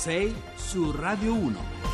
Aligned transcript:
6 0.00 0.34
su 0.56 0.94
Radio 0.94 1.34
1. 1.34 1.89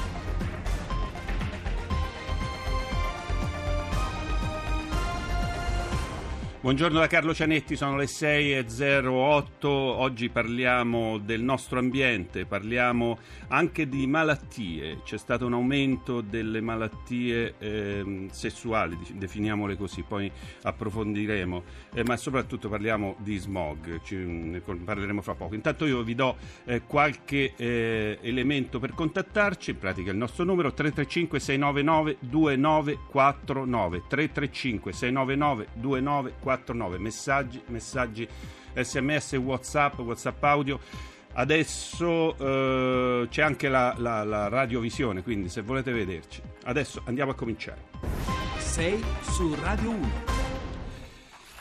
Buongiorno 6.66 6.98
da 6.98 7.06
Carlo 7.06 7.32
Cianetti, 7.32 7.76
sono 7.76 7.96
le 7.96 8.06
6.08, 8.06 9.66
oggi 9.66 10.28
parliamo 10.30 11.18
del 11.18 11.40
nostro 11.40 11.78
ambiente, 11.78 12.44
parliamo 12.44 13.18
anche 13.50 13.88
di 13.88 14.04
malattie, 14.08 15.02
c'è 15.04 15.16
stato 15.16 15.46
un 15.46 15.52
aumento 15.52 16.22
delle 16.22 16.60
malattie 16.60 17.54
eh, 17.58 18.26
sessuali, 18.32 18.98
definiamole 19.12 19.76
così, 19.76 20.02
poi 20.02 20.28
approfondiremo, 20.62 21.62
eh, 21.94 22.02
ma 22.02 22.16
soprattutto 22.16 22.68
parliamo 22.68 23.14
di 23.20 23.36
smog, 23.36 24.00
ci, 24.02 24.16
ne 24.16 24.58
parleremo 24.58 25.22
fra 25.22 25.36
poco. 25.36 25.54
Intanto 25.54 25.86
io 25.86 26.02
vi 26.02 26.16
do 26.16 26.36
eh, 26.64 26.82
qualche 26.84 27.54
eh, 27.54 28.18
elemento 28.22 28.80
per 28.80 28.92
contattarci, 28.92 29.70
in 29.70 29.78
pratica 29.78 30.10
il 30.10 30.16
nostro 30.16 30.42
numero 30.42 30.74
335 30.74 31.38
699 31.38 32.16
2949, 32.18 34.02
335 34.08 34.92
699 34.92 35.66
2949. 35.74 36.54
349 36.56 36.98
messaggi, 36.98 37.62
messaggi 37.66 38.28
sms, 38.74 39.32
whatsapp, 39.34 39.98
whatsapp 39.98 40.42
audio. 40.44 40.80
Adesso 41.32 42.36
eh, 42.38 43.28
c'è 43.28 43.42
anche 43.42 43.68
la, 43.68 43.94
la, 43.98 44.24
la 44.24 44.48
radiovisione, 44.48 45.22
quindi 45.22 45.48
se 45.48 45.60
volete 45.60 45.92
vederci. 45.92 46.40
Adesso 46.64 47.02
andiamo 47.04 47.32
a 47.32 47.34
cominciare. 47.34 47.82
Sei 48.58 49.02
su 49.20 49.54
Radio 49.54 49.90
1. 49.90 50.34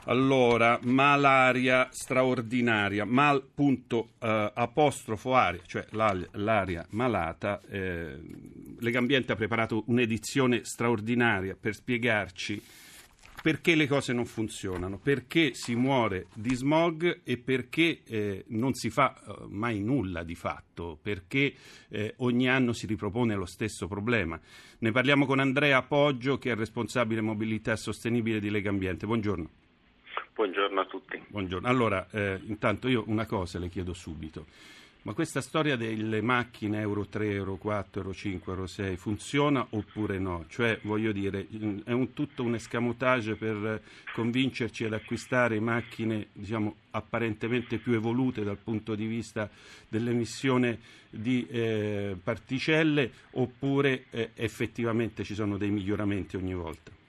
Allora, 0.08 0.80
malaria 0.84 1.90
straordinaria, 1.92 3.06
mal 3.06 3.44
punto 3.44 4.10
eh, 4.20 4.52
apostrofo 4.54 5.34
aria, 5.34 5.62
cioè 5.66 5.86
l'aria 5.92 6.86
malata. 6.92 7.60
Eh, 7.68 8.20
Legambiente 8.80 9.32
ha 9.32 9.36
preparato 9.36 9.84
un'edizione 9.88 10.64
straordinaria 10.64 11.58
per 11.60 11.74
spiegarci 11.74 12.62
perché 13.46 13.76
le 13.76 13.86
cose 13.86 14.12
non 14.12 14.26
funzionano, 14.26 14.98
perché 14.98 15.54
si 15.54 15.76
muore 15.76 16.26
di 16.34 16.56
smog 16.56 17.22
e 17.24 17.38
perché 17.38 18.02
eh, 18.04 18.44
non 18.48 18.74
si 18.74 18.90
fa 18.90 19.14
eh, 19.14 19.46
mai 19.50 19.84
nulla 19.84 20.24
di 20.24 20.34
fatto, 20.34 20.98
perché 21.00 21.54
eh, 21.90 22.16
ogni 22.18 22.50
anno 22.50 22.74
si 22.74 22.88
ripropone 22.88 23.36
lo 23.36 23.46
stesso 23.46 23.88
problema. 23.88 24.40
Ne 24.80 24.92
parliamo 24.92 25.28
con 25.28 25.38
Andrea 25.38 25.84
Poggio 25.84 26.40
che 26.40 26.54
è 26.54 26.56
responsabile 26.56 27.22
mobilità 27.22 27.76
sostenibile 27.76 28.40
di 28.40 28.50
Lega 28.50 28.72
Ambiente. 28.72 29.06
Buongiorno. 29.06 29.50
Buongiorno 30.34 30.82
a 30.82 30.86
tutti. 30.86 31.24
Buongiorno. 31.28 31.68
Allora, 31.68 32.08
eh, 32.10 32.40
intanto 32.46 32.88
io 32.88 33.04
una 33.06 33.28
cosa 33.28 33.60
le 33.60 33.70
chiedo 33.70 33.94
subito. 33.94 34.48
Ma 35.06 35.14
questa 35.14 35.40
storia 35.40 35.76
delle 35.76 36.20
macchine 36.22 36.80
Euro 36.80 37.06
3, 37.06 37.30
Euro 37.34 37.58
4, 37.58 38.02
Euro 38.02 38.12
5, 38.12 38.52
Euro 38.52 38.66
6 38.66 38.98
funziona 38.98 39.64
oppure 39.70 40.18
no? 40.18 40.46
Cioè, 40.48 40.80
voglio 40.82 41.12
dire, 41.12 41.46
è 41.84 41.92
un, 41.92 42.14
tutto 42.14 42.42
un 42.42 42.56
escamotage 42.56 43.36
per 43.36 43.84
convincerci 44.16 44.84
ad 44.84 44.94
acquistare 44.94 45.60
macchine, 45.60 46.30
diciamo, 46.34 46.76
apparentemente 46.90 47.78
più 47.78 47.94
evolute 47.94 48.44
dal 48.44 48.58
punto 48.58 48.96
di 48.96 49.06
vista 49.06 49.48
dell'emissione 49.88 50.80
di 51.12 51.46
eh, 51.52 52.18
particelle 52.22 53.12
oppure 53.34 54.06
eh, 54.10 54.32
effettivamente 54.34 55.24
ci 55.24 55.36
sono 55.36 55.58
dei 55.58 55.70
miglioramenti 55.70 56.36
ogni 56.36 56.56
volta? 56.56 57.05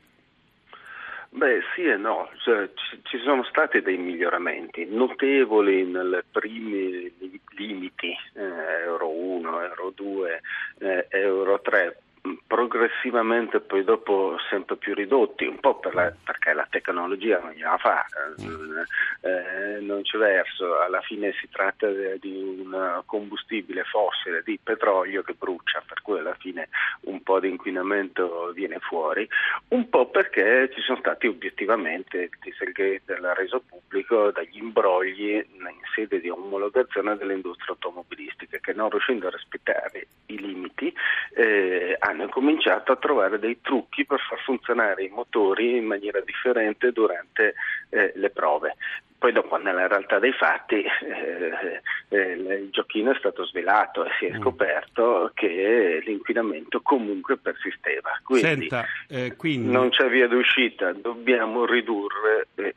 Beh, 1.30 1.60
sì 1.74 1.84
e 1.86 1.96
no, 1.96 2.30
cioè, 2.38 2.70
ci 3.02 3.19
sono 3.19 3.42
stati 3.44 3.82
dei 3.82 3.96
miglioramenti 3.96 4.86
notevoli 4.86 5.84
nei 5.84 6.22
primi 6.30 7.12
limiti, 7.56 8.16
eh, 8.34 8.84
Euro 8.84 9.10
1, 9.10 9.60
Euro 9.62 9.92
2, 9.94 10.41
eh, 10.78 11.06
Euro 11.10 11.60
3, 11.60 12.00
progressivamente 12.46 13.60
poi 13.60 13.84
dopo 13.84 14.37
sempre 14.48 14.76
più 14.76 14.94
ridotti, 14.94 15.44
un 15.44 15.60
po' 15.60 15.78
per 15.78 15.94
la, 15.94 16.12
perché 16.25 16.53
la 16.53 16.66
tecnologia 16.69 17.41
non 17.41 17.53
gliela 17.53 17.78
fa, 17.78 18.04
eh, 18.06 19.28
eh, 19.28 19.81
non 19.81 20.03
c'è 20.03 20.19
verso, 20.19 20.81
alla 20.81 21.00
fine 21.00 21.32
si 21.41 21.48
tratta 21.50 21.88
di 21.88 22.60
un 22.60 23.03
combustibile 23.04 23.84
fossile, 23.84 24.42
di 24.44 24.59
petrolio 24.62 25.22
che 25.22 25.34
brucia, 25.34 25.82
per 25.87 26.03
cui 26.03 26.19
alla 26.19 26.37
fine 26.38 26.69
un 27.03 27.22
po' 27.22 27.41
di 27.41 27.48
inquinamento 27.48 28.53
viene 28.54 28.78
fuori, 28.81 29.28
un 29.69 29.88
po' 29.88 30.08
perché 30.08 30.70
ci 30.75 30.81
sono 30.81 30.98
stati 30.98 31.26
obiettivamente, 31.26 32.19
il 32.19 32.31
Dieselgate 32.41 33.19
l'ha 33.20 33.34
reso 33.34 33.62
pubblico, 33.66 34.31
dagli 34.31 34.58
imbrogli 34.58 35.34
in 35.34 35.75
sede 35.94 36.20
di 36.20 36.28
omologazione 36.28 37.16
delle 37.16 37.34
industrie 37.34 37.70
automobilistiche 37.70 38.60
che 38.60 38.72
non 38.72 38.91
riuscendo 38.91 39.26
a 39.26 39.31
rispettare 39.31 40.06
i 40.26 40.38
limiti 40.38 40.93
eh, 41.34 41.97
hanno 41.98 42.16
incominciato 42.25 42.93
a 42.93 42.97
trovare 42.97 43.38
dei 43.38 43.60
trucchi 43.60 44.04
per 44.04 44.21
far 44.21 44.38
funzionare 44.41 45.04
i 45.04 45.09
motori 45.09 45.77
in 45.77 45.84
maniera 45.84 46.21
differente 46.21 46.93
durante 46.93 47.54
eh, 47.91 48.12
le 48.15 48.31
prove. 48.31 48.77
Poi 49.19 49.32
dopo 49.32 49.56
nella 49.56 49.87
realtà 49.87 50.19
dei 50.19 50.32
fatti 50.32 50.82
eh, 50.84 51.81
eh, 52.09 52.32
il 52.32 52.69
giochino 52.71 53.12
è 53.12 53.16
stato 53.19 53.47
svelato 53.47 54.05
e 54.05 54.10
si 54.19 54.26
è 54.26 54.37
mm. 54.37 54.41
scoperto 54.41 55.31
che 55.32 56.03
l'inquinamento 56.05 56.82
comunque 56.82 57.38
persisteva. 57.38 58.10
Quindi, 58.22 58.69
Senta, 58.69 58.84
eh, 59.09 59.34
quindi... 59.37 59.71
non 59.71 59.88
c'è 59.88 60.09
via 60.09 60.28
d'uscita, 60.28 60.93
dobbiamo 60.93 61.65
ridurre 61.65 62.49
eh, 62.56 62.75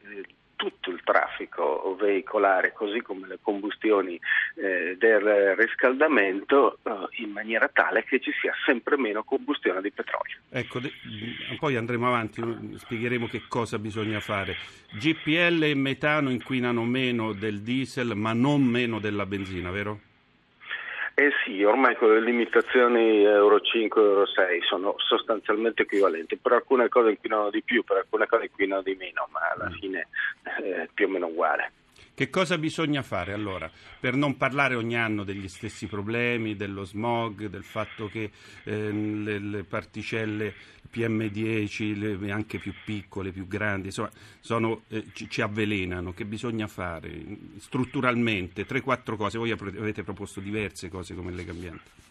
tutto 0.59 0.89
il 0.89 0.99
traffico 1.05 1.95
veicolare, 1.97 2.73
così 2.73 3.01
come 3.01 3.27
le 3.27 3.39
combustioni 3.41 4.19
eh, 4.55 4.97
del 4.99 5.55
riscaldamento, 5.55 6.79
eh, 6.83 7.21
in 7.23 7.31
maniera 7.31 7.69
tale 7.69 8.03
che 8.03 8.19
ci 8.19 8.31
sia 8.41 8.51
sempre 8.65 8.97
meno 8.97 9.23
combustione 9.23 9.79
di 9.79 9.89
petrolio. 9.89 10.35
Ecco, 10.49 10.79
de- 10.79 10.91
poi 11.57 11.77
andremo 11.77 12.07
avanti, 12.07 12.41
spiegheremo 12.75 13.27
che 13.27 13.43
cosa 13.47 13.79
bisogna 13.79 14.19
fare. 14.19 14.57
GPL 14.91 15.63
e 15.63 15.75
metano 15.75 16.29
inquinano 16.29 16.83
meno 16.83 17.31
del 17.31 17.61
diesel, 17.61 18.17
ma 18.17 18.33
non 18.33 18.61
meno 18.61 18.99
della 18.99 19.25
benzina, 19.25 19.71
vero? 19.71 20.01
Eh 21.19 21.31
sì, 21.43 21.61
ormai 21.63 21.97
con 21.97 22.13
le 22.13 22.21
limitazioni 22.21 23.25
Euro 23.25 23.59
5 23.59 24.01
e 24.01 24.05
Euro 24.05 24.25
6 24.25 24.61
sono 24.61 24.95
sostanzialmente 24.99 25.81
equivalenti, 25.81 26.37
per 26.37 26.53
alcune 26.53 26.87
cose 26.87 27.09
inquinano 27.09 27.49
di 27.49 27.61
più, 27.61 27.83
per 27.83 27.97
alcune 27.97 28.25
cose 28.25 28.45
inquinano 28.45 28.81
di 28.83 28.95
meno, 28.95 29.27
ma 29.29 29.41
alla 29.53 29.69
mm. 29.69 29.73
fine 29.73 30.07
è 30.43 30.87
più 30.93 31.07
o 31.07 31.09
meno 31.09 31.27
uguale. 31.27 31.73
Che 32.19 32.29
cosa 32.29 32.57
bisogna 32.57 33.01
fare 33.01 33.33
allora 33.33 33.69
per 33.99 34.13
non 34.15 34.37
parlare 34.37 34.75
ogni 34.75 34.97
anno 34.97 35.25
degli 35.25 35.47
stessi 35.49 35.87
problemi, 35.87 36.55
dello 36.55 36.85
smog, 36.85 37.47
del 37.47 37.63
fatto 37.63 38.07
che 38.07 38.31
eh, 38.63 38.91
le, 38.91 39.39
le, 39.39 39.63
particelle 39.63 40.53
PM10, 40.93 42.19
le, 42.19 42.31
anche 42.31 42.57
più 42.57 42.73
piccole, 42.85 43.31
più 43.31 43.47
grandi, 43.47 43.87
insomma, 43.87 44.09
sono, 44.39 44.81
eh, 44.89 45.05
ci, 45.13 45.29
ci, 45.29 45.41
avvelenano? 45.41 46.13
Che 46.13 46.25
bisogna 46.25 46.67
fare 46.67 47.09
strutturalmente? 47.57 48.65
3-4 48.65 49.15
cose, 49.15 49.37
voi 49.37 49.51
avete 49.51 50.03
proposto 50.03 50.39
diverse 50.39 50.89
cose 50.89 51.15
come 51.15 51.31
Lega 51.31 51.51
Ambiente. 51.51 52.07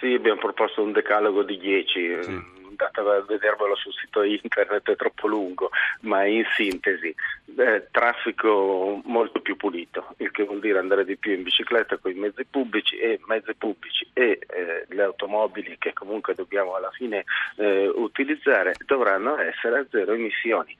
Sì, 0.00 0.12
abbiamo 0.14 0.40
proposto 0.40 0.82
un 0.82 0.92
decalogo 0.92 1.42
di 1.42 1.58
10. 1.58 2.22
Sì 2.22 2.60
andate 2.82 3.00
a 3.00 3.22
vedervelo 3.22 3.76
sul 3.76 3.92
sito 3.92 4.22
internet, 4.22 4.90
è 4.90 4.96
troppo 4.96 5.26
lungo, 5.26 5.70
ma 6.00 6.24
in 6.24 6.44
sintesi, 6.54 7.14
eh, 7.56 7.86
traffico 7.90 9.00
molto 9.04 9.40
più 9.40 9.56
pulito, 9.56 10.14
il 10.18 10.30
che 10.30 10.44
vuol 10.44 10.60
dire 10.60 10.78
andare 10.78 11.04
di 11.04 11.16
più 11.16 11.32
in 11.32 11.42
bicicletta 11.42 11.98
con 11.98 12.10
i 12.10 12.14
mezzi 12.14 12.44
pubblici 12.44 12.96
e 12.96 13.20
mezzi 13.26 13.54
pubblici 13.54 14.08
e 14.12 14.38
eh, 14.46 14.86
le 14.88 15.02
automobili 15.02 15.76
che 15.78 15.92
comunque 15.92 16.34
dobbiamo 16.34 16.74
alla 16.74 16.90
fine 16.90 17.24
eh, 17.56 17.88
utilizzare 17.88 18.74
dovranno 18.86 19.38
essere 19.38 19.78
a 19.78 19.86
zero 19.90 20.12
emissioni. 20.12 20.76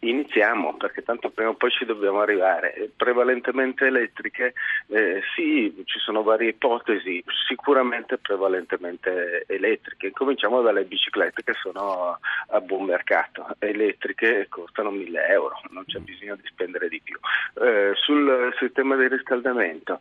Iniziamo 0.00 0.76
perché 0.76 1.02
tanto 1.02 1.30
prima 1.30 1.50
o 1.50 1.54
poi 1.54 1.70
ci 1.70 1.84
dobbiamo 1.84 2.20
arrivare, 2.20 2.90
prevalentemente 2.96 3.86
elettriche, 3.86 4.54
eh, 4.88 5.22
sì, 5.34 5.82
ci 5.84 5.98
sono 5.98 6.22
varie 6.22 6.50
ipotesi, 6.50 7.22
sicuramente 7.46 8.18
prevalentemente 8.18 9.44
elettriche. 9.46 10.10
Cominciamo 10.10 10.60
dalle 10.62 10.84
biciclette 10.84 11.42
che 11.46 11.54
sono 11.62 12.18
a 12.48 12.60
buon 12.60 12.86
mercato, 12.86 13.46
elettriche 13.60 14.48
costano 14.48 14.90
1000 14.90 15.26
euro, 15.28 15.60
non 15.70 15.84
c'è 15.86 16.00
bisogno 16.00 16.34
di 16.34 16.42
spendere 16.44 16.88
di 16.88 17.00
più. 17.00 17.16
Eh, 17.62 17.92
sul 17.94 18.52
sistema 18.58 18.96
di 18.96 19.06
riscaldamento, 19.06 20.00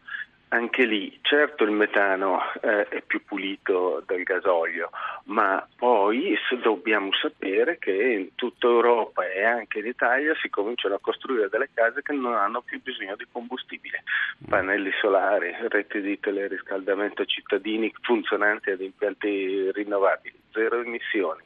anche 0.50 0.86
lì, 0.86 1.18
certo 1.22 1.64
il 1.64 1.72
metano 1.72 2.40
eh, 2.62 2.88
è 2.88 3.02
più 3.02 3.24
pulito 3.26 4.04
del 4.06 4.24
gasolio, 4.24 4.90
ma 5.26 5.68
poi 5.76 6.38
dobbiamo 6.62 7.12
sapere 7.14 7.78
che 7.80 7.92
in 7.92 8.36
tutta 8.36 8.68
Europa 8.68 9.26
e 9.28 9.44
anche 9.44 9.80
in 9.80 9.88
Italia 9.88 10.36
si 10.40 10.50
cominciano 10.50 10.96
a 10.96 11.00
costruire 11.00 11.50
delle 11.50 11.70
case 11.74 12.02
che 12.02 12.14
non 12.14 12.34
hanno 12.36 12.62
più 12.62 12.82
bisogno 12.82 13.16
di 13.16 13.26
combustibile, 13.32 14.04
pannelli 14.48 14.92
solari, 15.02 15.54
reti 15.68 16.02
di 16.02 16.20
teleriscaldamento 16.20 17.26
cittadini 17.26 17.94
funzionanti 18.02 18.70
ad 18.70 18.82
impianti 18.82 19.72
rinnovabili, 19.72 20.40
zero 20.52 20.82
emissioni 20.82 21.44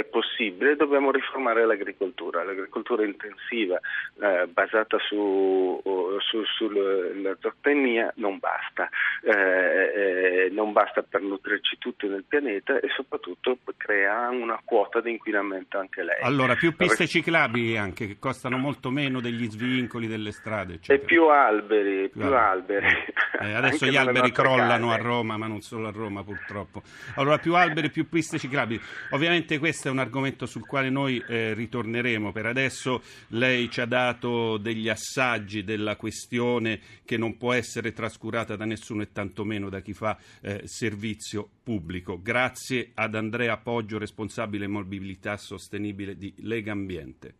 è 0.00 0.04
possibile, 0.04 0.76
dobbiamo 0.76 1.10
riformare 1.10 1.64
l'agricoltura. 1.66 2.44
L'agricoltura 2.44 3.04
intensiva 3.04 3.78
eh, 4.20 4.46
basata 4.46 4.98
su 4.98 5.80
uh, 5.82 6.20
su, 6.20 6.44
sulla 6.44 7.36
zootecnia 7.40 8.12
non 8.16 8.38
basta, 8.38 8.88
eh, 9.22 10.46
eh, 10.46 10.50
non 10.50 10.72
basta 10.72 11.02
per 11.02 11.22
nutrirci 11.22 11.78
tutti 11.78 12.06
nel 12.06 12.24
pianeta 12.26 12.78
e 12.80 12.88
soprattutto 12.94 13.58
crea 13.76 14.28
una 14.28 14.60
quota 14.64 15.00
di 15.00 15.10
inquinamento 15.10 15.78
anche 15.78 16.02
lei. 16.02 16.22
Allora, 16.22 16.54
più 16.54 16.74
piste 16.74 17.06
ciclabili 17.06 17.76
anche, 17.76 18.06
che 18.06 18.18
costano 18.18 18.56
molto 18.56 18.90
meno 18.90 19.20
degli 19.20 19.48
svincoli 19.48 20.06
delle 20.06 20.32
strade, 20.32 20.74
eccetera. 20.74 21.02
E 21.02 21.04
più 21.04 21.28
alberi, 21.28 22.08
più, 22.08 22.24
alberi. 22.24 22.86
Eh, 23.40 23.52
adesso 23.52 23.86
gli 23.86 23.94
alberi 23.94 24.32
crollano 24.32 24.88
case. 24.88 25.00
a 25.00 25.02
Roma, 25.04 25.36
ma 25.36 25.46
non 25.46 25.60
solo 25.60 25.86
a 25.86 25.92
Roma 25.92 26.24
purtroppo. 26.24 26.82
Allora, 27.14 27.38
più 27.38 27.54
alberi, 27.54 27.88
più 27.88 28.08
piste 28.08 28.36
ciclabili. 28.36 28.80
Ovviamente 29.10 29.58
è 29.88 29.90
un 29.90 29.98
argomento 29.98 30.46
sul 30.46 30.66
quale 30.66 30.90
noi 30.90 31.22
eh, 31.26 31.54
ritorneremo. 31.54 32.32
Per 32.32 32.46
adesso 32.46 33.02
lei 33.28 33.70
ci 33.70 33.80
ha 33.80 33.86
dato 33.86 34.56
degli 34.58 34.88
assaggi 34.88 35.64
della 35.64 35.96
questione 35.96 36.80
che 37.04 37.16
non 37.16 37.36
può 37.36 37.52
essere 37.52 37.92
trascurata 37.92 38.56
da 38.56 38.64
nessuno 38.64 39.02
e 39.02 39.12
tantomeno 39.12 39.68
da 39.68 39.80
chi 39.80 39.92
fa 39.92 40.18
eh, 40.40 40.62
servizio 40.64 41.48
pubblico. 41.62 42.20
Grazie 42.22 42.90
ad 42.94 43.14
Andrea 43.14 43.56
Poggio, 43.56 43.98
responsabile 43.98 44.66
mobilità 44.66 45.36
sostenibile 45.36 46.16
di 46.16 46.32
Lega 46.38 46.72
Ambiente. 46.72 47.34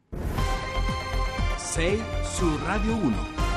6 1.57 2.03
su 2.23 2.59
Radio 2.65 2.97
1. 2.97 3.48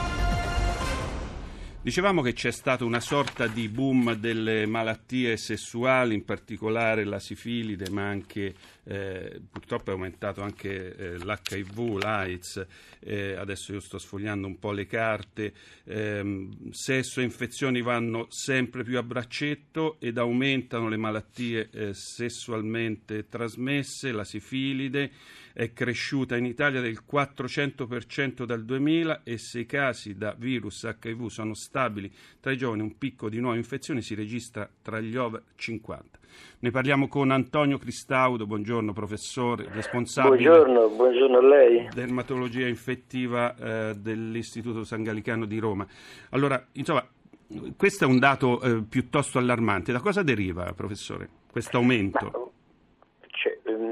Dicevamo 1.83 2.21
che 2.21 2.33
c'è 2.33 2.51
stata 2.51 2.85
una 2.85 2.99
sorta 2.99 3.47
di 3.47 3.67
boom 3.67 4.13
delle 4.13 4.67
malattie 4.67 5.35
sessuali, 5.35 6.13
in 6.13 6.23
particolare 6.23 7.03
la 7.05 7.17
sifilide, 7.17 7.89
ma 7.89 8.07
anche 8.07 8.53
eh, 8.83 9.41
purtroppo 9.49 9.89
è 9.89 9.93
aumentato 9.93 10.43
anche 10.43 10.95
eh, 10.95 11.17
l'HIV, 11.17 11.97
l'AIDS. 11.97 12.67
Eh, 12.99 13.33
adesso 13.33 13.73
io 13.73 13.79
sto 13.79 13.97
sfogliando 13.97 14.45
un 14.45 14.59
po' 14.59 14.73
le 14.73 14.85
carte. 14.85 15.53
Ehm, 15.85 16.69
sesso 16.69 17.19
e 17.19 17.23
infezioni 17.23 17.81
vanno 17.81 18.27
sempre 18.29 18.83
più 18.83 18.99
a 18.99 19.03
braccetto 19.03 19.99
ed 19.99 20.19
aumentano 20.19 20.87
le 20.87 20.97
malattie 20.97 21.67
eh, 21.71 21.93
sessualmente 21.95 23.27
trasmesse, 23.27 24.11
la 24.11 24.23
sifilide 24.23 25.11
è 25.53 25.73
cresciuta 25.73 26.37
in 26.37 26.45
Italia 26.45 26.81
del 26.81 26.99
400% 27.09 28.43
dal 28.43 28.63
2000 28.63 29.21
e 29.23 29.37
se 29.37 29.59
i 29.59 29.65
casi 29.65 30.15
da 30.15 30.35
virus 30.37 30.83
HIV 30.83 31.27
sono 31.27 31.53
stabili 31.53 32.11
tra 32.39 32.51
i 32.51 32.57
giovani, 32.57 32.81
un 32.81 32.97
picco 32.97 33.29
di 33.29 33.39
nuove 33.39 33.57
infezioni 33.57 34.01
si 34.01 34.15
registra 34.15 34.69
tra 34.81 34.99
gli 34.99 35.15
over 35.15 35.43
50. 35.55 36.19
Ne 36.59 36.71
parliamo 36.71 37.07
con 37.07 37.31
Antonio 37.31 37.77
Cristaudo, 37.77 38.45
buongiorno 38.45 38.93
professore, 38.93 39.67
responsabile 39.71 40.43
buongiorno, 40.43 40.89
buongiorno 40.89 41.37
a 41.37 41.41
lei. 41.41 41.89
dermatologia 41.93 42.67
infettiva 42.67 43.55
eh, 43.55 43.95
dell'Istituto 43.95 44.83
San 44.83 45.03
Gallicano 45.03 45.45
di 45.45 45.59
Roma. 45.59 45.85
Allora, 46.29 46.65
insomma, 46.73 47.05
questo 47.75 48.05
è 48.05 48.07
un 48.07 48.19
dato 48.19 48.61
eh, 48.61 48.83
piuttosto 48.83 49.37
allarmante. 49.37 49.91
Da 49.91 49.99
cosa 49.99 50.23
deriva, 50.23 50.71
professore, 50.73 51.27
questo 51.51 51.77
aumento? 51.77 52.31
Ma 52.33 52.49
un 53.75 53.90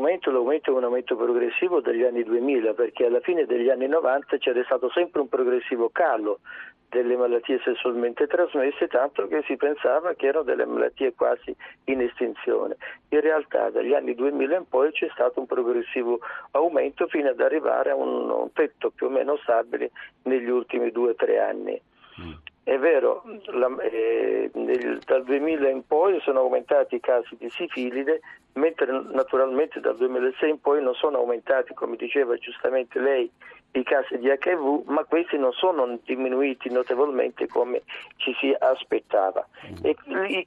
aumento, 0.00 0.30
l'aumento 0.30 0.72
è 0.72 0.76
un 0.76 0.84
aumento 0.84 1.14
progressivo 1.14 1.80
dagli 1.80 2.02
anni 2.02 2.24
2000 2.24 2.72
perché 2.72 3.04
alla 3.04 3.20
fine 3.20 3.44
degli 3.44 3.68
anni 3.68 3.86
90 3.86 4.38
c'era 4.38 4.62
stato 4.64 4.90
sempre 4.90 5.20
un 5.20 5.28
progressivo 5.28 5.90
calo 5.90 6.40
delle 6.88 7.16
malattie 7.16 7.60
sessualmente 7.62 8.26
trasmesse, 8.26 8.88
tanto 8.88 9.28
che 9.28 9.42
si 9.46 9.56
pensava 9.56 10.14
che 10.14 10.26
erano 10.26 10.44
delle 10.44 10.64
malattie 10.64 11.14
quasi 11.14 11.54
in 11.84 12.00
estinzione. 12.00 12.76
In 13.10 13.20
realtà 13.20 13.70
dagli 13.70 13.94
anni 13.94 14.14
2000 14.14 14.56
in 14.56 14.68
poi 14.68 14.90
c'è 14.90 15.08
stato 15.12 15.38
un 15.38 15.46
progressivo 15.46 16.18
aumento 16.52 17.06
fino 17.06 17.28
ad 17.28 17.40
arrivare 17.40 17.90
a 17.90 17.94
un, 17.94 18.28
un 18.28 18.52
tetto 18.52 18.90
più 18.90 19.06
o 19.06 19.10
meno 19.10 19.36
stabile 19.36 19.92
negli 20.22 20.48
ultimi 20.48 20.90
due 20.90 21.10
o 21.10 21.14
tre 21.14 21.38
anni. 21.38 21.80
Mm. 22.20 22.32
È 22.62 22.78
vero, 22.78 23.24
la, 23.46 23.68
eh, 23.82 24.50
nel, 24.54 25.00
dal 25.04 25.24
2000 25.24 25.68
in 25.68 25.86
poi 25.86 26.20
sono 26.20 26.40
aumentati 26.40 26.96
i 26.96 27.00
casi 27.00 27.36
di 27.36 27.48
sifilide, 27.50 28.20
mentre 28.54 28.90
naturalmente 29.12 29.80
dal 29.80 29.96
2006 29.96 30.50
in 30.50 30.60
poi 30.60 30.82
non 30.82 30.94
sono 30.94 31.18
aumentati, 31.18 31.74
come 31.74 31.96
diceva 31.96 32.34
giustamente 32.36 32.98
lei, 32.98 33.30
i 33.72 33.84
casi 33.84 34.18
di 34.18 34.26
HIV, 34.26 34.82
ma 34.86 35.04
questi 35.04 35.38
non 35.38 35.52
sono 35.52 35.98
diminuiti 36.04 36.70
notevolmente 36.70 37.46
come 37.46 37.82
ci 38.16 38.34
si 38.40 38.54
aspettava. 38.58 39.46
E 39.82 39.96
i, 40.26 40.46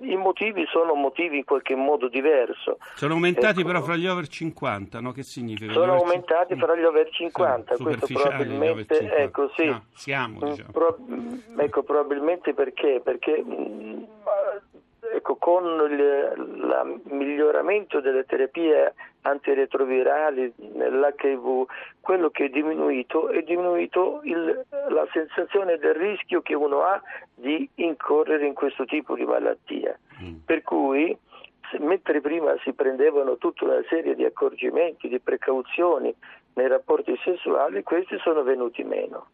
i 0.00 0.16
motivi 0.16 0.64
sono 0.70 0.94
motivi 0.94 1.38
in 1.38 1.44
qualche 1.44 1.74
modo 1.74 2.08
diverso. 2.08 2.78
Sono 2.94 3.14
aumentati 3.14 3.60
ecco, 3.60 3.68
però 3.68 3.82
fra 3.82 3.96
gli 3.96 4.06
over 4.06 4.26
50, 4.26 5.00
no? 5.00 5.12
Che 5.12 5.22
significa? 5.22 5.72
Sono 5.72 5.92
aumentati 5.94 6.56
fra 6.56 6.74
gli 6.74 6.84
over 6.84 7.10
50, 7.10 7.76
questo 7.76 8.06
probabilmente, 8.06 8.94
50. 8.94 9.16
ecco 9.16 9.50
sì. 9.54 9.66
No, 9.66 9.84
siamo, 9.92 10.48
diciamo. 10.48 10.70
Pro, 10.72 10.98
ecco, 11.58 11.82
probabilmente 11.82 12.54
perché? 12.54 13.02
Perché 13.04 13.42
mh, 13.42 14.06
ecco, 15.22 15.36
con 15.36 15.64
il 15.64 17.00
miglioramento 17.04 18.00
delle 18.00 18.24
terapie 18.24 18.92
antiretrovirali 19.22 20.52
nell'HIV, 20.74 21.66
quello 22.00 22.30
che 22.30 22.46
è 22.46 22.48
diminuito 22.48 23.28
è 23.28 23.42
diminuito 23.42 24.20
il, 24.24 24.64
la 24.88 25.06
sensazione 25.12 25.78
del 25.78 25.94
rischio 25.94 26.42
che 26.42 26.54
uno 26.54 26.82
ha 26.82 27.00
di 27.34 27.68
incorrere 27.76 28.44
in 28.46 28.54
questo 28.54 28.84
tipo 28.84 29.14
di 29.14 29.24
malattia. 29.24 29.96
Mm. 30.20 30.38
Per 30.44 30.62
cui 30.62 31.16
mentre 31.78 32.20
prima 32.20 32.54
si 32.62 32.72
prendevano 32.72 33.36
tutta 33.36 33.64
una 33.64 33.82
serie 33.88 34.14
di 34.14 34.24
accorgimenti, 34.24 35.08
di 35.08 35.20
precauzioni 35.20 36.14
nei 36.54 36.68
rapporti 36.68 37.16
sessuali, 37.22 37.82
questi 37.82 38.18
sono 38.18 38.42
venuti 38.42 38.82
meno. 38.82 39.28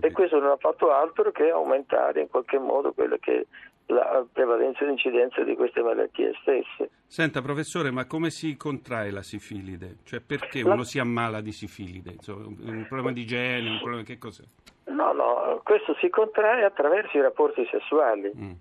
E 0.00 0.12
questo 0.12 0.38
non 0.38 0.50
ha 0.50 0.56
fatto 0.56 0.92
altro 0.92 1.30
che 1.32 1.50
aumentare 1.50 2.20
in 2.20 2.28
qualche 2.28 2.58
modo 2.58 2.92
quello 2.92 3.16
che 3.18 3.46
la 3.86 4.24
prevalenza 4.30 4.84
e 4.84 4.86
l'incidenza 4.86 5.42
di 5.42 5.54
queste 5.54 5.82
malattie 5.82 6.32
stesse. 6.40 6.90
Senta 7.06 7.42
professore, 7.42 7.90
ma 7.90 8.06
come 8.06 8.30
si 8.30 8.56
contrae 8.56 9.10
la 9.10 9.22
sifilide? 9.22 9.98
Cioè 10.04 10.20
perché 10.20 10.62
la... 10.62 10.72
uno 10.72 10.84
si 10.84 10.98
ammala 10.98 11.40
di 11.40 11.52
sifilide? 11.52 12.12
Insomma, 12.12 12.46
un 12.46 12.86
problema 12.88 13.12
di 13.12 13.22
igiene, 13.22 13.70
un 13.70 13.78
problema 13.78 14.02
che 14.02 14.18
cos'è? 14.18 14.44
No, 14.84 15.12
no, 15.12 15.60
questo 15.62 15.94
si 16.00 16.08
contrae 16.08 16.64
attraverso 16.64 17.16
i 17.16 17.20
rapporti 17.20 17.66
sessuali. 17.70 18.32
Mm. 18.34 18.52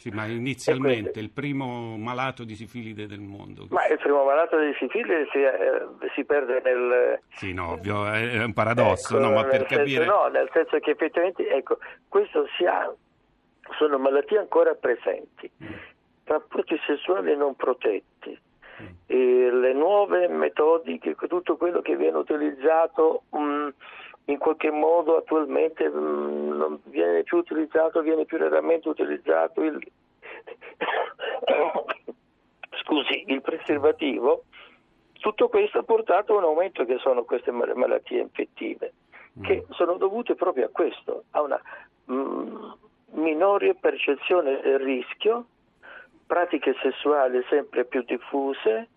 Sì, 0.00 0.08
ma 0.08 0.24
inizialmente 0.24 1.20
il 1.20 1.28
primo 1.28 1.98
malato 1.98 2.44
di 2.44 2.54
sifilide 2.54 3.06
del 3.06 3.20
mondo. 3.20 3.66
Ma 3.68 3.86
il 3.86 3.98
primo 3.98 4.24
malato 4.24 4.58
di 4.58 4.72
sifilide 4.78 5.28
si, 5.30 5.42
eh, 5.42 6.10
si 6.14 6.24
perde 6.24 6.62
nel... 6.64 7.20
Sì, 7.34 7.52
no, 7.52 7.72
ovvio, 7.72 8.06
è 8.06 8.42
un 8.42 8.54
paradosso, 8.54 9.18
ecco, 9.18 9.26
no, 9.26 9.34
ma 9.34 9.42
per 9.44 9.66
senso, 9.68 9.76
capire... 9.76 10.06
No, 10.06 10.28
nel 10.28 10.48
senso 10.54 10.78
che 10.78 10.92
effettivamente, 10.92 11.46
ecco, 11.50 11.76
questo 12.08 12.46
si 12.56 12.64
ha 12.64 12.90
sono 13.76 13.98
malattie 13.98 14.38
ancora 14.38 14.74
presenti, 14.74 15.50
mm. 15.62 15.68
rapporti 16.24 16.80
sessuali 16.86 17.36
non 17.36 17.54
protetti, 17.54 18.40
mm. 18.82 19.60
le 19.60 19.72
nuove 19.74 20.28
metodiche, 20.28 21.14
tutto 21.28 21.58
quello 21.58 21.82
che 21.82 21.94
viene 21.94 22.16
utilizzato 22.16 23.24
um, 23.30 23.70
in 24.30 24.38
qualche 24.38 24.70
modo 24.70 25.16
attualmente 25.16 25.86
um, 25.86 26.56
non 26.56 26.80
viene 26.84 27.22
più 27.22 27.38
utilizzato, 27.38 28.00
viene 28.02 28.24
più 28.24 28.38
raramente 28.38 28.88
utilizzato 28.88 29.62
il, 29.62 29.78
scusi, 32.82 33.24
il 33.26 33.40
preservativo, 33.40 34.44
tutto 35.20 35.48
questo 35.48 35.78
ha 35.78 35.82
portato 35.82 36.34
a 36.34 36.38
un 36.38 36.44
aumento 36.44 36.84
che 36.84 36.98
sono 36.98 37.24
queste 37.24 37.50
malattie 37.50 38.20
infettive, 38.20 38.92
che 39.42 39.64
mm. 39.66 39.72
sono 39.72 39.96
dovute 39.96 40.34
proprio 40.34 40.66
a 40.66 40.70
questo, 40.70 41.24
a 41.30 41.42
una 41.42 41.60
um, 42.06 42.76
minore 43.12 43.74
percezione 43.74 44.60
del 44.60 44.78
rischio, 44.78 45.46
pratiche 46.26 46.74
sessuali 46.80 47.44
sempre 47.48 47.84
più 47.84 48.02
diffuse, 48.02 48.88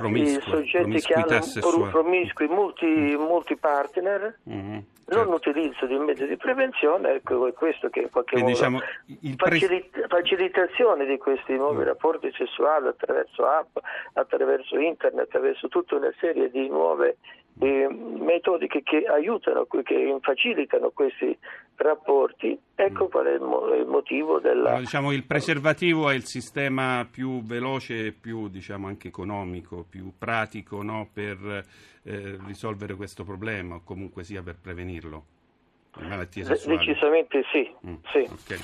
mm-hmm. 0.00 0.36
eh, 0.36 0.40
soggetti 0.42 1.00
che 1.00 1.14
hanno 1.14 1.42
sessuale. 1.42 1.90
promiscui, 1.90 2.46
multi, 2.48 2.86
multi 2.86 3.56
partner, 3.56 4.38
mm-hmm. 4.48 4.78
certo. 5.04 5.24
non 5.24 5.32
utilizzo 5.32 5.86
di 5.86 5.98
mezzi 5.98 6.26
di 6.26 6.36
prevenzione, 6.36 7.14
ecco 7.14 7.46
è 7.46 7.52
questo 7.52 7.88
che 7.90 8.00
in 8.00 8.10
qualche 8.10 8.40
Quindi, 8.40 8.52
modo 8.60 8.80
diciamo, 9.16 9.36
pre... 9.36 9.90
facilitazione 10.08 11.04
di 11.06 11.18
questi 11.18 11.54
nuovi 11.54 11.82
mm. 11.82 11.86
rapporti 11.86 12.32
sessuali 12.36 12.88
attraverso 12.88 13.46
app, 13.46 13.76
attraverso 14.14 14.78
internet, 14.78 15.26
attraverso 15.26 15.68
tutta 15.68 15.96
una 15.96 16.12
serie 16.18 16.50
di 16.50 16.68
nuove 16.68 17.16
eh, 17.60 17.88
metodiche 17.88 18.82
che 18.82 19.04
aiutano, 19.04 19.66
che 19.66 20.16
facilitano 20.20 20.90
questi 20.90 21.36
rapporti, 21.76 22.58
ecco 22.74 23.04
mm. 23.04 23.08
qual 23.10 23.26
è 23.26 23.34
il, 23.34 23.40
mo- 23.40 23.74
il 23.74 23.86
motivo 23.86 24.38
della... 24.38 24.68
Allora, 24.68 24.78
diciamo, 24.78 25.12
il 25.12 25.24
preservativo 25.24 26.08
è 26.08 26.14
il 26.14 26.24
sistema 26.24 27.06
più 27.10 27.42
veloce 27.42 28.06
e 28.06 28.12
più 28.12 28.48
diciamo, 28.48 28.86
anche 28.86 29.08
economico, 29.08 29.84
più 29.88 30.12
pratico 30.16 30.82
no? 30.82 31.08
per 31.12 31.64
eh, 32.04 32.38
risolvere 32.46 32.94
questo 32.94 33.24
problema 33.24 33.76
o 33.76 33.82
comunque 33.84 34.24
sia 34.24 34.42
per 34.42 34.56
prevenirlo. 34.60 35.24
Le 35.96 36.06
malattie 36.06 36.44
sessuali. 36.44 36.78
Decisamente 36.78 37.42
sì. 37.52 37.70
Mm. 37.86 37.94
sì. 38.10 38.18
Okay. 38.18 38.58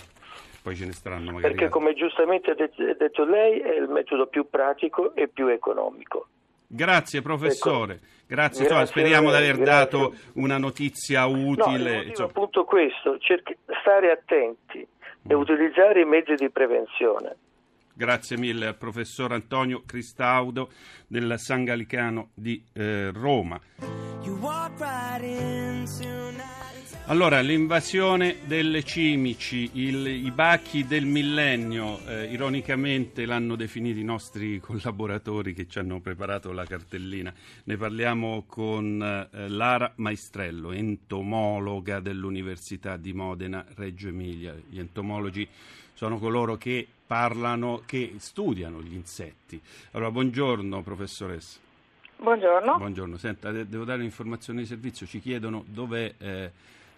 Poi 0.62 0.74
ce 0.74 0.86
ne 0.86 0.92
saranno 0.92 1.32
magari. 1.32 1.54
Perché 1.54 1.68
come 1.68 1.94
giustamente 1.94 2.50
ha 2.50 2.54
detto 2.54 3.24
lei 3.24 3.58
è 3.58 3.74
il 3.74 3.88
metodo 3.88 4.26
più 4.26 4.48
pratico 4.48 5.14
e 5.14 5.28
più 5.28 5.46
economico. 5.48 6.28
Grazie 6.70 7.22
professore, 7.22 7.94
Ecco. 7.94 8.04
grazie, 8.26 8.66
Grazie 8.66 8.86
speriamo 8.86 9.30
di 9.30 9.36
aver 9.36 9.56
grazie. 9.56 9.64
dato 9.64 10.14
una 10.34 10.58
notizia 10.58 11.22
No, 11.26 11.28
il 11.30 11.46
utile. 11.46 11.78
motivo 11.94 12.08
insomma. 12.10 12.26
è 12.28 12.30
appunto 12.30 12.64
questo, 12.64 13.18
cerchi- 13.18 13.56
stare 13.80 14.10
attenti 14.10 14.86
e 15.26 15.34
Mm. 15.34 15.38
utilizzare 15.40 16.02
i 16.02 16.04
mezzi 16.04 16.34
di 16.34 16.50
prevenzione. 16.50 17.36
Grazie 17.94 18.36
mille 18.36 18.66
al 18.66 18.76
professor 18.76 19.32
Antonio 19.32 19.82
Cristaudo 19.86 20.68
del 21.06 21.34
San 21.38 21.64
Gallicano 21.64 22.28
di 22.34 22.62
eh, 22.74 23.10
Roma. 23.12 23.58
Allora, 27.10 27.40
l'invasione 27.40 28.36
delle 28.44 28.82
cimici, 28.82 29.70
il- 29.74 30.06
i 30.26 30.30
bachi 30.30 30.84
del 30.86 31.06
millennio, 31.06 32.06
eh, 32.06 32.24
ironicamente 32.30 33.24
l'hanno 33.24 33.56
definito 33.56 33.98
i 33.98 34.04
nostri 34.04 34.60
collaboratori 34.60 35.54
che 35.54 35.66
ci 35.66 35.78
hanno 35.78 36.00
preparato 36.00 36.52
la 36.52 36.66
cartellina. 36.66 37.32
Ne 37.64 37.76
parliamo 37.78 38.44
con 38.46 39.02
eh, 39.32 39.48
Lara 39.48 39.90
Maestrello, 39.96 40.70
entomologa 40.72 42.00
dell'Università 42.00 42.98
di 42.98 43.14
Modena 43.14 43.64
Reggio 43.76 44.08
Emilia. 44.08 44.54
Gli 44.68 44.78
entomologi 44.78 45.48
sono 45.94 46.18
coloro 46.18 46.58
che 46.58 46.86
parlano, 47.06 47.84
che 47.86 48.16
studiano 48.18 48.82
gli 48.82 48.92
insetti. 48.92 49.58
Allora, 49.92 50.10
buongiorno 50.10 50.82
professoressa. 50.82 51.58
Buongiorno. 52.20 52.76
Buongiorno, 52.76 53.16
senta, 53.16 53.50
de- 53.50 53.66
devo 53.66 53.84
dare 53.84 54.00
un'informazione 54.00 54.60
di 54.60 54.66
servizio, 54.66 55.06
ci 55.06 55.20
chiedono 55.20 55.64
dov'è 55.68 56.12
eh, 56.18 56.50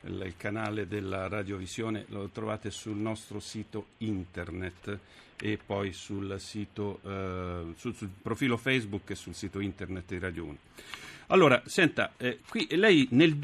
il, 0.02 0.35
canale 0.37 0.87
della 0.87 1.28
radiovisione, 1.28 2.04
lo 2.09 2.28
trovate 2.28 2.71
sul 2.71 2.97
nostro 2.97 3.40
sito 3.40 3.88
internet 3.99 4.99
e 5.40 5.59
poi 5.64 5.92
sul 5.92 6.38
sito, 6.38 7.00
eh, 7.04 7.73
sul, 7.76 7.95
sul 7.95 8.11
profilo 8.21 8.57
Facebook 8.57 9.11
e 9.11 9.14
sul 9.14 9.35
sito 9.35 9.61
internet 9.61 10.04
di 10.07 10.19
Radio 10.19 10.45
1. 10.45 10.57
Allora, 11.28 11.62
senta, 11.66 12.14
eh, 12.16 12.40
qui 12.49 12.66
lei 12.71 13.09
nel 13.11 13.37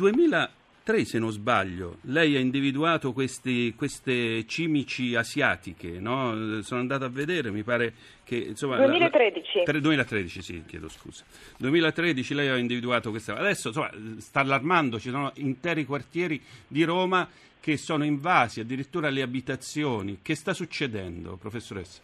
2003, 0.87 1.05
se 1.05 1.19
non 1.19 1.33
sbaglio, 1.33 1.99
lei 2.03 2.37
ha 2.37 2.39
individuato 2.39 3.13
questi, 3.13 3.75
queste 3.75 4.47
cimici 4.47 5.17
asiatiche, 5.17 5.99
no? 5.99 6.63
Sono 6.63 6.81
andato 6.81 7.05
a 7.05 7.09
vedere, 7.09 7.51
mi 7.51 7.65
pare 7.65 7.93
che... 8.23 8.37
Insomma, 8.37 8.77
la- 8.77 8.83
la- 8.87 8.91
2013. 8.91 9.63
Tre- 9.65 9.81
2013, 9.81 10.43
sì, 10.43 10.63
chiedo 10.65 10.89
scusa. 10.89 11.25
2013 11.59 12.35
lei 12.35 12.49
ha 12.49 12.57
individuato 12.57 13.11
questa. 13.11 13.37
Adesso 13.37 13.69
insomma, 13.69 13.91
sta 14.19 14.41
allarmando, 14.41 15.01
ci 15.01 15.11
sono 15.11 15.33
interi 15.37 15.85
quartieri 15.85 16.41
di 16.69 16.85
Roma 16.85 17.29
che 17.59 17.77
sono 17.77 18.05
invasi, 18.05 18.61
addirittura 18.61 19.11
le 19.11 19.23
abitazioni. 19.23 20.21
Che 20.23 20.37
sta 20.37 20.55
succedendo, 20.55 21.37
professoressa? 21.37 22.01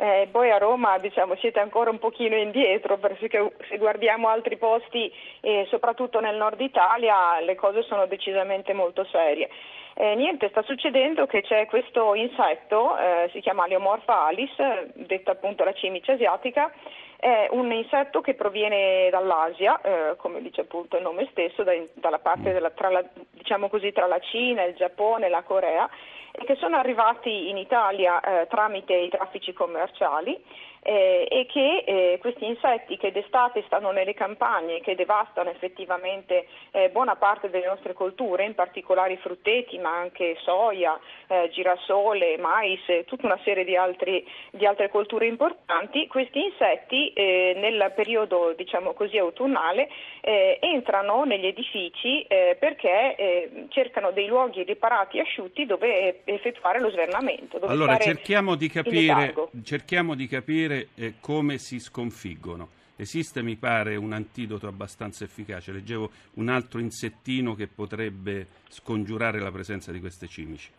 Eh, 0.00 0.28
poi 0.30 0.48
a 0.52 0.58
Roma 0.58 0.96
diciamo, 0.98 1.34
siete 1.36 1.58
ancora 1.58 1.90
un 1.90 1.98
pochino 1.98 2.36
indietro 2.36 2.98
perché 2.98 3.52
se 3.68 3.78
guardiamo 3.78 4.28
altri 4.28 4.56
posti, 4.56 5.12
eh, 5.40 5.66
soprattutto 5.68 6.20
nel 6.20 6.36
nord 6.36 6.60
Italia, 6.60 7.40
le 7.40 7.56
cose 7.56 7.82
sono 7.82 8.06
decisamente 8.06 8.72
molto 8.72 9.04
serie. 9.10 9.48
Eh, 9.94 10.14
niente, 10.14 10.50
sta 10.50 10.62
succedendo 10.62 11.26
che 11.26 11.42
c'è 11.42 11.66
questo 11.66 12.14
insetto, 12.14 12.96
eh, 12.96 13.28
si 13.32 13.40
chiama 13.40 13.66
Leomorpha 13.66 14.26
alis, 14.26 14.54
detta 14.94 15.32
appunto 15.32 15.64
la 15.64 15.72
cimice 15.72 16.12
asiatica, 16.12 16.72
è 17.16 17.48
un 17.50 17.72
insetto 17.72 18.20
che 18.20 18.34
proviene 18.34 19.08
dall'Asia, 19.10 19.80
eh, 19.80 20.16
come 20.16 20.40
dice 20.40 20.60
appunto 20.60 20.96
il 20.96 21.02
nome 21.02 21.26
stesso, 21.32 21.64
da- 21.64 21.72
dalla 21.94 22.20
parte 22.20 22.52
della, 22.52 22.70
tra 22.70 22.88
la, 22.88 23.04
diciamo 23.32 23.68
così, 23.68 23.90
tra 23.90 24.06
la 24.06 24.20
Cina, 24.20 24.62
il 24.62 24.76
Giappone 24.76 25.26
e 25.26 25.28
la 25.28 25.42
Corea, 25.42 25.90
e 26.38 26.44
che 26.44 26.54
sono 26.56 26.76
arrivati 26.76 27.48
in 27.48 27.56
Italia 27.56 28.20
eh, 28.20 28.46
tramite 28.46 28.94
i 28.94 29.08
traffici 29.08 29.52
commerciali 29.52 30.40
eh, 30.82 31.26
e 31.30 31.46
che 31.46 31.84
eh, 31.86 32.18
questi 32.20 32.46
insetti 32.46 32.96
che 32.96 33.12
d'estate 33.12 33.62
stanno 33.66 33.90
nelle 33.90 34.14
campagne 34.14 34.76
e 34.76 34.80
che 34.80 34.94
devastano 34.94 35.50
effettivamente 35.50 36.46
eh, 36.70 36.90
buona 36.90 37.16
parte 37.16 37.50
delle 37.50 37.66
nostre 37.66 37.92
colture, 37.92 38.44
in 38.44 38.54
particolare 38.54 39.14
i 39.14 39.18
frutteti, 39.18 39.78
ma 39.78 39.96
anche 39.96 40.36
soia, 40.42 40.98
eh, 41.26 41.50
girasole, 41.52 42.38
mais, 42.38 42.80
e 42.86 43.04
tutta 43.06 43.26
una 43.26 43.38
serie 43.44 43.64
di, 43.64 43.76
altri- 43.76 44.26
di 44.50 44.66
altre 44.66 44.88
colture 44.88 45.26
importanti, 45.26 46.06
questi 46.06 46.42
insetti 46.42 47.12
eh, 47.12 47.54
nel 47.56 47.92
periodo 47.94 48.54
diciamo 48.56 48.92
così 48.92 49.18
autunnale 49.18 49.88
eh, 50.20 50.58
entrano 50.60 51.24
negli 51.24 51.46
edifici 51.46 52.22
eh, 52.22 52.56
perché 52.58 53.14
eh, 53.16 53.66
cercano 53.68 54.10
dei 54.10 54.26
luoghi 54.26 54.62
riparati 54.62 55.18
e 55.18 55.22
asciutti 55.22 55.66
dove 55.66 56.22
eh, 56.24 56.32
effettuare 56.32 56.80
lo 56.80 56.90
svernamento. 56.90 57.58
Allora, 57.62 57.96
cerchiamo 59.64 60.14
di 60.14 60.26
capire, 60.26 60.77
capire 60.78 60.88
eh, 60.94 61.14
come 61.20 61.58
si 61.58 61.80
sconfiggono. 61.80 62.76
Esiste, 62.96 63.42
mi 63.42 63.56
pare, 63.56 63.96
un 63.96 64.12
antidoto 64.12 64.66
abbastanza 64.66 65.24
efficace. 65.24 65.72
Leggevo 65.72 66.10
un 66.34 66.48
altro 66.48 66.80
insettino 66.80 67.54
che 67.54 67.68
potrebbe 67.68 68.48
scongiurare 68.68 69.40
la 69.40 69.52
presenza 69.52 69.92
di 69.92 70.00
queste 70.00 70.26
cimici. 70.26 70.70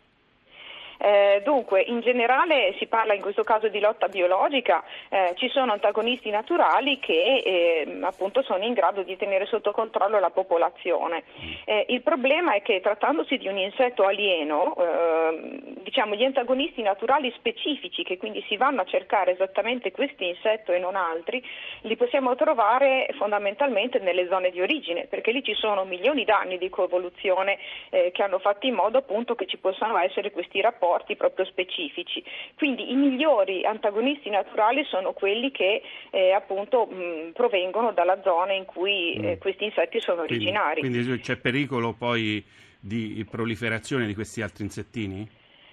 Eh, 1.02 1.42
dunque, 1.46 1.82
in 1.82 2.02
generale 2.02 2.76
si 2.78 2.86
parla 2.88 3.14
in 3.14 3.22
questo 3.22 3.44
caso 3.44 3.70
di 3.70 3.80
lotta 3.80 4.10
biologica, 4.10 4.84
eh, 5.08 5.34
ci 5.38 5.48
sono 5.48 5.72
antagonisti 5.72 6.30
naturali 6.30 7.00
che 7.00 7.42
eh, 7.46 8.00
appunto 8.02 8.42
sono 8.42 8.66
in 8.66 8.74
grado 8.74 9.04
di 9.04 9.16
tenere 9.16 9.46
sotto 9.46 9.72
controllo 9.72 10.20
la 10.20 10.30
popolazione. 10.30 11.24
Eh, 11.64 11.86
il 11.88 12.02
problema 12.02 12.54
è 12.54 12.62
che 12.62 12.82
trattandosi 12.82 13.38
di 13.38 13.48
un 13.48 13.58
insetto 13.58 14.04
alieno, 14.04 14.76
ehm, 14.76 15.84
diciamo 15.84 16.16
gli 16.16 16.26
antagonisti 16.26 16.82
naturali 16.82 17.32
specifici 17.38 18.04
che 18.04 18.18
quindi 18.18 18.44
si 18.50 18.58
vanno 18.58 18.82
a 18.82 18.86
cercare 18.86 19.32
esattamente 19.32 19.92
questo 19.92 20.24
insetto 20.26 20.74
e 20.74 20.80
non 20.80 20.98
altri, 20.98 21.42
li 21.84 21.96
possiamo 21.96 22.36
trovare 22.36 23.08
fondamentalmente 23.18 24.00
nelle 24.00 24.28
zone 24.28 24.50
di 24.52 24.60
origine, 24.60 25.06
perché 25.06 25.32
lì 25.32 25.44
ci 25.44 25.54
sono 25.54 25.86
milioni 25.86 26.26
d'anni 26.26 26.58
di 26.58 26.70
coevoluzione 26.70 27.58
eh, 27.90 28.12
che 28.12 28.22
hanno 28.22 28.40
fatto 28.40 28.66
in 28.66 28.74
modo 28.74 28.98
appunto 28.98 29.36
che 29.36 29.46
ci 29.46 29.58
possano 29.58 29.98
essere 29.98 30.32
questi 30.32 30.60
rapporti 30.60 30.88
proprio 31.16 31.46
specifici. 31.46 32.24
Quindi 32.56 32.92
i 32.92 32.96
migliori 32.96 33.66
antagonisti 33.66 34.30
naturali 34.30 34.84
sono 34.86 35.14
quelli 35.14 35.52
che 35.52 35.82
eh, 36.12 36.32
appunto 36.32 36.86
mh, 36.86 37.32
provengono 37.34 37.92
dalla 37.92 38.20
zona 38.24 38.54
in 38.54 38.66
cui 38.66 39.14
eh, 39.16 39.38
questi 39.38 39.66
insetti 39.66 40.00
sono 40.00 40.26
Quindi, 40.26 40.46
originari. 40.46 40.80
quindi 40.82 41.20
c'è 41.20 41.38
pericolo 41.38 41.94
poi 41.94 42.44
di 42.80 43.26
proliferazione 43.30 44.06
di 44.06 44.14
questi 44.14 44.42
altri 44.42 44.64
insettini? 44.64 45.28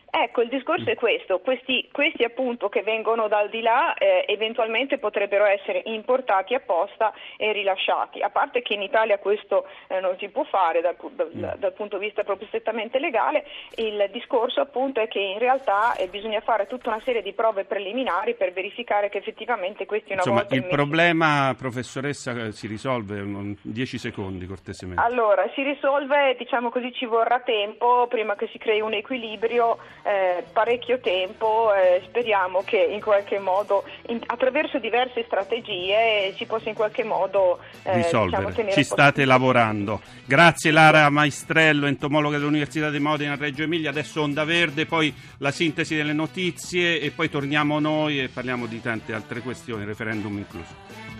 Ecco, 0.08 0.40
il 0.40 0.48
discorso 0.48 0.88
è 0.88 0.94
questo, 0.94 1.40
questi, 1.40 1.88
questi 1.92 2.24
appunto 2.24 2.68
che 2.68 2.82
vengono 2.82 3.28
dal 3.28 3.50
di 3.50 3.60
là 3.60 3.94
eh, 3.94 4.24
eventualmente 4.28 4.98
potrebbero 4.98 5.44
essere 5.44 5.82
importati 5.86 6.54
apposta 6.54 7.12
e 7.36 7.52
rilasciati, 7.52 8.22
a 8.22 8.30
parte 8.30 8.62
che 8.62 8.74
in 8.74 8.82
Italia 8.82 9.18
questo 9.18 9.66
eh, 9.88 10.00
non 10.00 10.16
si 10.18 10.28
può 10.28 10.44
fare 10.44 10.80
dal, 10.80 10.96
dal- 11.12 11.56
dal 11.58 11.72
punto 11.74 11.98
di 11.98 12.06
vista 12.06 12.22
proprio 12.22 12.46
strettamente 12.48 12.98
legale, 12.98 13.44
il 13.76 14.08
discorso 14.12 14.60
appunto 14.60 15.00
è 15.00 15.08
che 15.08 15.20
in 15.20 15.38
realtà 15.38 15.94
eh, 15.96 16.08
bisogna 16.08 16.40
fare 16.40 16.66
tutta 16.66 16.88
una 16.88 17.00
serie 17.04 17.22
di 17.22 17.32
prove 17.32 17.64
preliminari 17.64 18.34
per 18.34 18.52
verificare 18.52 19.08
che 19.08 19.18
effettivamente 19.18 19.86
questi 19.86 20.12
una 20.12 20.22
Insomma, 20.22 20.40
volta 20.40 20.54
il 20.54 20.66
problema, 20.66 21.54
professoressa, 21.58 22.32
eh, 22.32 22.52
si 22.52 22.66
risolve 22.66 23.18
in 23.18 23.56
10 23.60 23.98
secondi, 23.98 24.46
cortesemente. 24.46 25.02
Allora, 25.02 25.50
si 25.54 25.62
risolve, 25.62 26.36
diciamo 26.38 26.70
così, 26.70 26.92
ci 26.94 27.04
vorrà 27.04 27.40
tempo 27.40 28.06
prima 28.08 28.34
che 28.34 28.48
si 28.48 28.58
crei 28.58 28.80
un 28.80 28.94
equilibrio, 28.94 29.78
eh, 30.06 30.44
parecchio 30.52 31.00
tempo, 31.00 31.74
eh, 31.74 32.00
speriamo 32.06 32.62
che 32.64 32.76
in 32.78 33.00
qualche 33.00 33.40
modo, 33.40 33.82
in- 34.06 34.22
attraverso 34.24 34.78
diverse 34.78 35.24
strategie, 35.26 36.32
si 36.36 36.46
possa 36.46 36.68
in 36.68 36.76
qualche 36.76 37.02
modo 37.02 37.58
eh, 37.82 37.96
risolvere. 37.96 38.46
diciamo, 38.46 38.70
Ci 38.70 38.84
state 38.84 39.24
lavorando. 39.24 40.00
Grazie 40.24 40.70
Lara 40.70 41.10
Maestrello, 41.10 41.86
entomologa 41.86 42.38
dell'Università 42.38 42.90
di 42.90 43.00
Modena 43.00 43.32
a 43.32 43.36
Reggio 43.36 43.64
Emilia. 43.64 43.90
Adesso 43.90 44.22
Onda 44.22 44.44
Verde, 44.44 44.86
poi 44.86 45.12
la 45.38 45.50
sintesi 45.50 45.96
delle 45.96 46.12
notizie 46.12 47.00
e 47.00 47.10
poi 47.10 47.28
torniamo 47.28 47.80
noi 47.80 48.22
e 48.22 48.28
parliamo 48.28 48.66
di 48.66 48.80
tante 48.80 49.12
altre 49.12 49.40
questioni, 49.40 49.84
referendum 49.84 50.38
incluso. 50.38 51.15